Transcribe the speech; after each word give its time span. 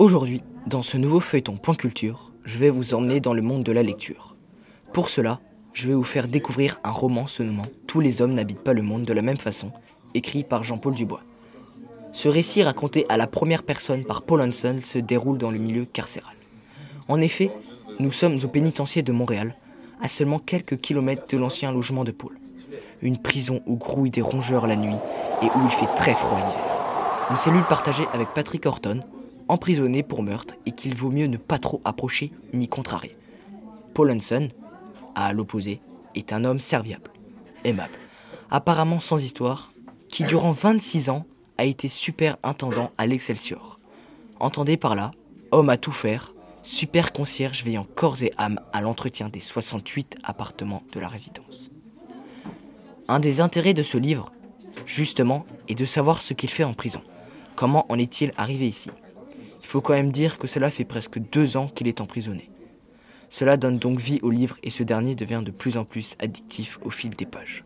Aujourd'hui, 0.00 0.42
dans 0.66 0.80
ce 0.80 0.96
nouveau 0.96 1.20
feuilleton 1.20 1.58
Point 1.58 1.74
Culture, 1.74 2.32
je 2.46 2.56
vais 2.56 2.70
vous 2.70 2.94
emmener 2.94 3.20
dans 3.20 3.34
le 3.34 3.42
monde 3.42 3.64
de 3.64 3.70
la 3.70 3.82
lecture. 3.82 4.34
Pour 4.94 5.10
cela, 5.10 5.40
je 5.74 5.88
vais 5.88 5.92
vous 5.92 6.04
faire 6.04 6.26
découvrir 6.26 6.80
un 6.84 6.90
roman 6.90 7.26
se 7.26 7.42
nommant 7.42 7.66
Tous 7.86 8.00
les 8.00 8.22
hommes 8.22 8.32
n'habitent 8.32 8.64
pas 8.64 8.72
le 8.72 8.80
monde 8.80 9.04
de 9.04 9.12
la 9.12 9.20
même 9.20 9.36
façon, 9.36 9.72
écrit 10.14 10.42
par 10.42 10.64
Jean-Paul 10.64 10.94
Dubois. 10.94 11.20
Ce 12.12 12.28
récit 12.28 12.62
raconté 12.62 13.04
à 13.10 13.18
la 13.18 13.26
première 13.26 13.62
personne 13.62 14.04
par 14.04 14.22
Paul 14.22 14.40
Hanson 14.40 14.80
se 14.82 14.98
déroule 14.98 15.36
dans 15.36 15.50
le 15.50 15.58
milieu 15.58 15.84
carcéral. 15.84 16.32
En 17.08 17.20
effet, 17.20 17.50
nous 17.98 18.10
sommes 18.10 18.38
au 18.42 18.48
pénitencier 18.48 19.02
de 19.02 19.12
Montréal, 19.12 19.54
à 20.00 20.08
seulement 20.08 20.38
quelques 20.38 20.80
kilomètres 20.80 21.28
de 21.30 21.36
l'ancien 21.36 21.72
logement 21.72 22.04
de 22.04 22.12
Paul. 22.12 22.38
Une 23.02 23.18
prison 23.18 23.60
où 23.66 23.76
grouillent 23.76 24.10
des 24.10 24.22
rongeurs 24.22 24.66
la 24.66 24.76
nuit 24.76 24.96
et 25.42 25.46
où 25.54 25.60
il 25.62 25.70
fait 25.70 25.94
très 25.94 26.14
froid 26.14 26.38
l'hiver. 26.38 27.28
Une 27.30 27.36
cellule 27.36 27.64
partagée 27.64 28.06
avec 28.14 28.28
Patrick 28.28 28.64
Horton, 28.64 29.00
emprisonné 29.50 30.02
pour 30.02 30.22
meurtre 30.22 30.54
et 30.64 30.70
qu'il 30.70 30.94
vaut 30.94 31.10
mieux 31.10 31.26
ne 31.26 31.36
pas 31.36 31.58
trop 31.58 31.80
approcher 31.84 32.32
ni 32.52 32.68
contrarier. 32.68 33.16
Paul 33.94 34.10
Hanson, 34.12 34.48
à 35.14 35.32
l'opposé, 35.32 35.80
est 36.14 36.32
un 36.32 36.44
homme 36.44 36.60
serviable, 36.60 37.10
aimable, 37.64 37.98
apparemment 38.50 39.00
sans 39.00 39.22
histoire, 39.22 39.72
qui 40.08 40.24
durant 40.24 40.52
26 40.52 41.10
ans 41.10 41.26
a 41.58 41.64
été 41.64 41.88
super 41.88 42.36
intendant 42.42 42.90
à 42.96 43.06
l'Excelsior. 43.06 43.80
Entendez 44.38 44.76
par 44.76 44.94
là, 44.94 45.10
homme 45.50 45.68
à 45.68 45.76
tout 45.76 45.92
faire, 45.92 46.32
super 46.62 47.12
concierge 47.12 47.64
veillant 47.64 47.86
corps 47.94 48.22
et 48.22 48.32
âme 48.38 48.60
à 48.72 48.80
l'entretien 48.80 49.28
des 49.28 49.40
68 49.40 50.16
appartements 50.22 50.82
de 50.92 51.00
la 51.00 51.08
résidence. 51.08 51.70
Un 53.08 53.18
des 53.18 53.40
intérêts 53.40 53.74
de 53.74 53.82
ce 53.82 53.98
livre, 53.98 54.32
justement, 54.86 55.44
est 55.68 55.74
de 55.74 55.84
savoir 55.84 56.22
ce 56.22 56.34
qu'il 56.34 56.50
fait 56.50 56.64
en 56.64 56.74
prison. 56.74 57.02
Comment 57.56 57.84
en 57.90 57.98
est-il 57.98 58.32
arrivé 58.36 58.68
ici? 58.68 58.90
Faut 59.70 59.80
quand 59.80 59.92
même 59.92 60.10
dire 60.10 60.38
que 60.38 60.48
cela 60.48 60.68
fait 60.68 60.84
presque 60.84 61.20
deux 61.20 61.56
ans 61.56 61.68
qu'il 61.68 61.86
est 61.86 62.00
emprisonné. 62.00 62.50
Cela 63.28 63.56
donne 63.56 63.78
donc 63.78 64.00
vie 64.00 64.18
au 64.22 64.30
livre 64.30 64.56
et 64.64 64.70
ce 64.70 64.82
dernier 64.82 65.14
devient 65.14 65.42
de 65.44 65.52
plus 65.52 65.76
en 65.76 65.84
plus 65.84 66.16
addictif 66.18 66.80
au 66.82 66.90
fil 66.90 67.10
des 67.10 67.24
pages. 67.24 67.64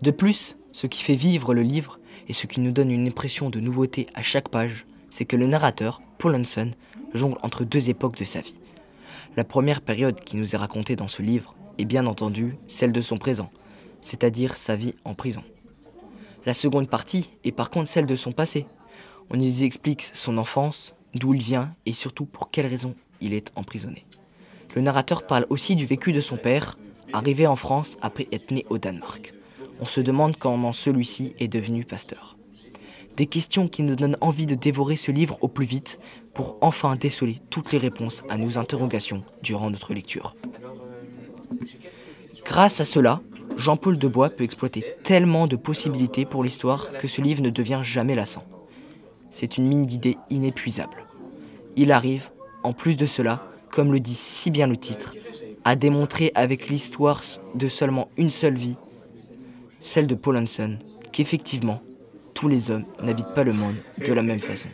De 0.00 0.12
plus, 0.12 0.54
ce 0.70 0.86
qui 0.86 1.02
fait 1.02 1.16
vivre 1.16 1.52
le 1.52 1.62
livre 1.62 1.98
et 2.28 2.32
ce 2.32 2.46
qui 2.46 2.60
nous 2.60 2.70
donne 2.70 2.92
une 2.92 3.08
impression 3.08 3.50
de 3.50 3.58
nouveauté 3.58 4.06
à 4.14 4.22
chaque 4.22 4.50
page, 4.50 4.86
c'est 5.10 5.24
que 5.24 5.34
le 5.34 5.48
narrateur, 5.48 6.00
Paul 6.18 6.36
Hanson, 6.36 6.70
jongle 7.12 7.38
entre 7.42 7.64
deux 7.64 7.90
époques 7.90 8.16
de 8.16 8.24
sa 8.24 8.40
vie. 8.40 8.54
La 9.36 9.42
première 9.42 9.80
période 9.80 10.20
qui 10.20 10.36
nous 10.36 10.54
est 10.54 10.58
racontée 10.58 10.94
dans 10.94 11.08
ce 11.08 11.22
livre 11.22 11.56
est 11.78 11.84
bien 11.84 12.06
entendu 12.06 12.56
celle 12.68 12.92
de 12.92 13.00
son 13.00 13.18
présent, 13.18 13.50
c'est-à-dire 14.00 14.56
sa 14.56 14.76
vie 14.76 14.94
en 15.04 15.14
prison. 15.14 15.42
La 16.46 16.54
seconde 16.54 16.88
partie 16.88 17.30
est 17.42 17.50
par 17.50 17.70
contre 17.70 17.88
celle 17.88 18.06
de 18.06 18.14
son 18.14 18.30
passé. 18.30 18.64
On 19.30 19.38
y 19.38 19.64
explique 19.64 20.10
son 20.14 20.38
enfance, 20.38 20.94
d'où 21.14 21.34
il 21.34 21.42
vient 21.42 21.74
et 21.86 21.92
surtout 21.92 22.24
pour 22.24 22.50
quelles 22.50 22.66
raisons 22.66 22.94
il 23.20 23.34
est 23.34 23.52
emprisonné. 23.56 24.06
Le 24.74 24.82
narrateur 24.82 25.26
parle 25.26 25.46
aussi 25.50 25.76
du 25.76 25.86
vécu 25.86 26.12
de 26.12 26.20
son 26.20 26.36
père, 26.36 26.78
arrivé 27.12 27.46
en 27.46 27.56
France 27.56 27.96
après 28.00 28.28
être 28.32 28.50
né 28.50 28.64
au 28.70 28.78
Danemark. 28.78 29.34
On 29.80 29.84
se 29.84 30.00
demande 30.00 30.36
comment 30.36 30.72
celui-ci 30.72 31.34
est 31.38 31.48
devenu 31.48 31.84
pasteur. 31.84 32.36
Des 33.16 33.26
questions 33.26 33.68
qui 33.68 33.82
nous 33.82 33.96
donnent 33.96 34.16
envie 34.20 34.46
de 34.46 34.54
dévorer 34.54 34.96
ce 34.96 35.10
livre 35.10 35.38
au 35.40 35.48
plus 35.48 35.66
vite 35.66 35.98
pour 36.34 36.56
enfin 36.60 36.96
déceler 36.96 37.40
toutes 37.50 37.72
les 37.72 37.78
réponses 37.78 38.22
à 38.28 38.36
nos 38.36 38.58
interrogations 38.58 39.24
durant 39.42 39.70
notre 39.70 39.92
lecture. 39.92 40.36
Grâce 42.44 42.80
à 42.80 42.84
cela, 42.84 43.20
Jean-Paul 43.56 43.98
Debois 43.98 44.30
peut 44.30 44.44
exploiter 44.44 44.84
tellement 45.02 45.48
de 45.48 45.56
possibilités 45.56 46.24
pour 46.24 46.44
l'histoire 46.44 46.92
que 46.92 47.08
ce 47.08 47.20
livre 47.20 47.42
ne 47.42 47.50
devient 47.50 47.80
jamais 47.82 48.14
lassant. 48.14 48.44
C'est 49.30 49.58
une 49.58 49.66
mine 49.68 49.86
d'idées 49.86 50.16
inépuisable. 50.30 51.04
Il 51.76 51.92
arrive, 51.92 52.30
en 52.62 52.72
plus 52.72 52.96
de 52.96 53.06
cela, 53.06 53.42
comme 53.70 53.92
le 53.92 54.00
dit 54.00 54.14
si 54.14 54.50
bien 54.50 54.66
le 54.66 54.76
titre, 54.76 55.14
à 55.64 55.76
démontrer 55.76 56.32
avec 56.34 56.68
l'histoire 56.68 57.20
de 57.54 57.68
seulement 57.68 58.08
une 58.16 58.30
seule 58.30 58.56
vie, 58.56 58.76
celle 59.80 60.06
de 60.06 60.14
Paul 60.14 60.36
Hanson, 60.36 60.78
qu'effectivement, 61.12 61.80
tous 62.34 62.48
les 62.48 62.70
hommes 62.70 62.84
n'habitent 63.02 63.34
pas 63.34 63.44
le 63.44 63.52
monde 63.52 63.76
de 64.04 64.12
la 64.12 64.22
même 64.22 64.40
façon. 64.40 64.68